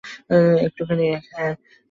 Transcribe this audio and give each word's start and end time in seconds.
একটুখানি, 0.65 1.05
হ্যাঁ। 1.31 1.53